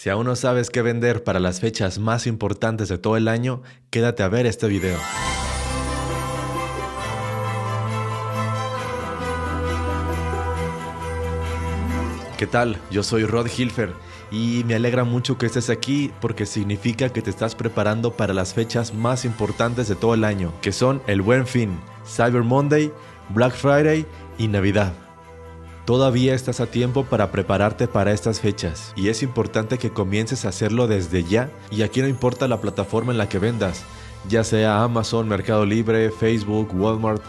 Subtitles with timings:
[0.00, 3.62] Si aún no sabes qué vender para las fechas más importantes de todo el año,
[3.90, 4.96] quédate a ver este video.
[12.36, 12.80] ¿Qué tal?
[12.92, 13.92] Yo soy Rod Hilfer
[14.30, 18.54] y me alegra mucho que estés aquí porque significa que te estás preparando para las
[18.54, 21.76] fechas más importantes de todo el año, que son el Buen Fin,
[22.06, 22.92] Cyber Monday,
[23.30, 24.06] Black Friday
[24.38, 24.92] y Navidad.
[25.88, 30.50] Todavía estás a tiempo para prepararte para estas fechas y es importante que comiences a
[30.50, 33.84] hacerlo desde ya y aquí no importa la plataforma en la que vendas,
[34.28, 37.22] ya sea Amazon, Mercado Libre, Facebook, Walmart,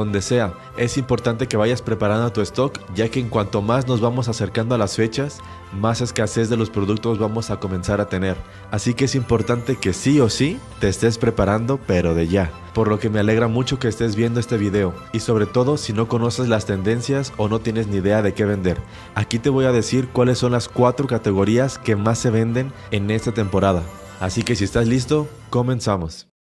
[0.00, 0.54] donde sea.
[0.76, 4.74] Es importante que vayas preparando tu stock, ya que en cuanto más nos vamos acercando
[4.74, 5.40] a las fechas,
[5.72, 8.36] más escasez de los productos vamos a comenzar a tener.
[8.70, 12.52] Así que es importante que sí o sí te estés preparando, pero de ya.
[12.74, 15.92] Por lo que me alegra mucho que estés viendo este video, y sobre todo si
[15.92, 18.78] no conoces las tendencias o no tienes ni idea de qué vender.
[19.14, 23.10] Aquí te voy a decir cuáles son las cuatro categorías que más se venden en
[23.10, 23.82] esta temporada.
[24.20, 26.35] Así que si estás listo, comenzamos.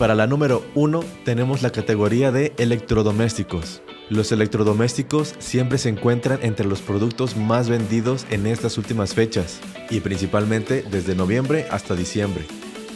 [0.00, 3.82] Para la número 1 tenemos la categoría de electrodomésticos.
[4.08, 9.60] Los electrodomésticos siempre se encuentran entre los productos más vendidos en estas últimas fechas
[9.90, 12.46] y principalmente desde noviembre hasta diciembre.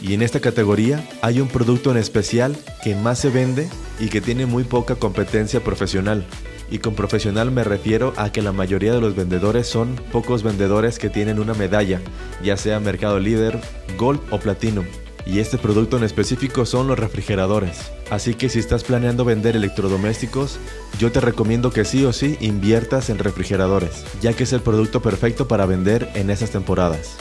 [0.01, 4.19] Y en esta categoría hay un producto en especial que más se vende y que
[4.19, 6.25] tiene muy poca competencia profesional.
[6.71, 10.97] Y con profesional me refiero a que la mayoría de los vendedores son pocos vendedores
[10.97, 12.01] que tienen una medalla,
[12.43, 13.61] ya sea Mercado Líder,
[13.95, 14.85] Gold o Platinum
[15.25, 17.91] y este producto en específico son los refrigeradores.
[18.09, 20.59] Así que si estás planeando vender electrodomésticos,
[20.99, 25.01] yo te recomiendo que sí o sí inviertas en refrigeradores, ya que es el producto
[25.01, 27.17] perfecto para vender en esas temporadas.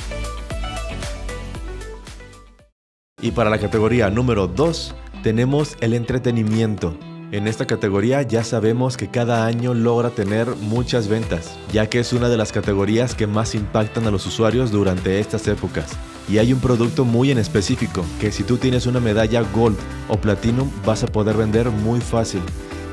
[3.21, 6.99] Y para la categoría número 2 tenemos el entretenimiento.
[7.35, 12.13] En esta categoría ya sabemos que cada año logra tener muchas ventas, ya que es
[12.13, 15.91] una de las categorías que más impactan a los usuarios durante estas épocas.
[16.29, 19.77] Y hay un producto muy en específico, que si tú tienes una medalla Gold
[20.09, 22.41] o Platinum vas a poder vender muy fácil.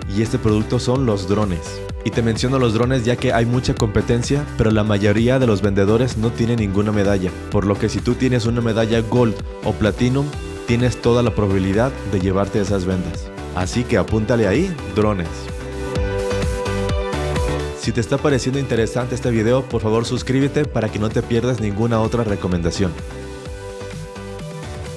[0.09, 1.79] Y este producto son los drones.
[2.03, 5.61] Y te menciono los drones ya que hay mucha competencia, pero la mayoría de los
[5.61, 7.29] vendedores no tienen ninguna medalla.
[7.51, 9.35] Por lo que si tú tienes una medalla Gold
[9.65, 10.25] o Platinum,
[10.65, 13.31] tienes toda la probabilidad de llevarte esas ventas.
[13.55, 15.27] Así que apúntale ahí, drones.
[17.79, 21.59] Si te está pareciendo interesante este video, por favor suscríbete para que no te pierdas
[21.59, 22.91] ninguna otra recomendación.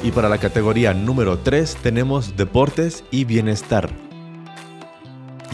[0.03, 3.91] Y para la categoría número 3 tenemos deportes y bienestar.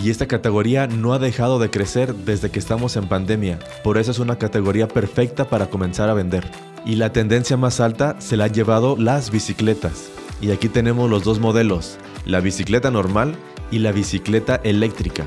[0.02, 4.10] Y esta categoría no ha dejado de crecer desde que estamos en pandemia, por eso
[4.10, 6.50] es una categoría perfecta para comenzar a vender.
[6.84, 10.10] Y la tendencia más alta se la han llevado las bicicletas.
[10.40, 13.34] Y aquí tenemos los dos modelos, la bicicleta normal
[13.70, 15.26] y la bicicleta eléctrica.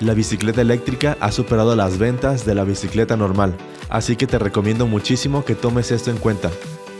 [0.00, 3.54] La bicicleta eléctrica ha superado las ventas de la bicicleta normal,
[3.88, 6.50] así que te recomiendo muchísimo que tomes esto en cuenta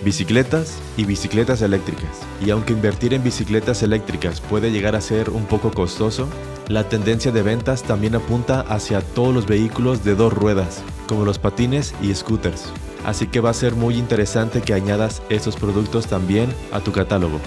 [0.05, 2.11] bicicletas y bicicletas eléctricas.
[2.45, 6.29] Y aunque invertir en bicicletas eléctricas puede llegar a ser un poco costoso,
[6.69, 11.39] la tendencia de ventas también apunta hacia todos los vehículos de dos ruedas, como los
[11.39, 12.73] patines y scooters.
[13.05, 17.41] Así que va a ser muy interesante que añadas estos productos también a tu catálogo.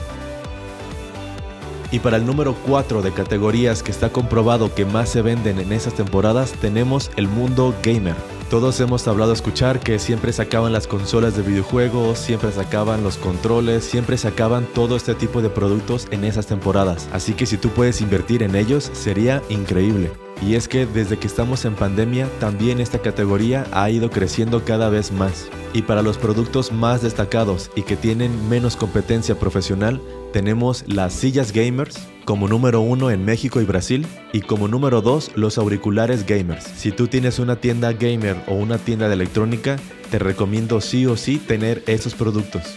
[1.95, 5.72] Y para el número 4 de categorías que está comprobado que más se venden en
[5.72, 8.17] esas temporadas tenemos el mundo gamer.
[8.50, 13.85] Todos hemos hablado escuchar que siempre sacaban las consolas de videojuegos, siempre sacaban los controles,
[13.85, 17.07] siempre sacaban todo este tipo de productos en esas temporadas.
[17.13, 20.11] Así que si tú puedes invertir en ellos, sería increíble.
[20.41, 24.90] Y es que desde que estamos en pandemia, también esta categoría ha ido creciendo cada
[24.90, 25.47] vez más.
[25.73, 30.01] Y para los productos más destacados y que tienen menos competencia profesional,
[30.34, 35.31] tenemos las sillas gamers como número uno en México y Brasil y como número dos
[35.35, 36.66] los auriculares gamers.
[36.66, 39.78] Si tú tienes una tienda gamer o una tienda de electrónica,
[40.12, 42.75] te recomiendo sí o sí tener esos productos.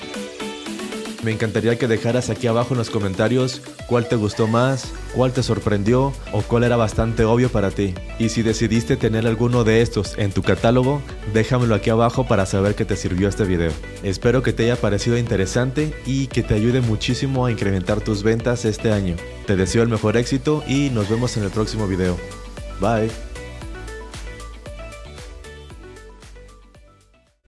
[1.22, 5.42] Me encantaría que dejaras aquí abajo en los comentarios cuál te gustó más, cuál te
[5.42, 7.94] sorprendió o cuál era bastante obvio para ti.
[8.20, 11.02] Y si decidiste tener alguno de estos en tu catálogo,
[11.34, 13.72] déjamelo aquí abajo para saber que te sirvió este video.
[14.04, 18.64] Espero que te haya parecido interesante y que te ayude muchísimo a incrementar tus ventas
[18.64, 19.16] este año.
[19.46, 22.16] Te deseo el mejor éxito y nos vemos en el próximo video.
[22.80, 23.27] Bye.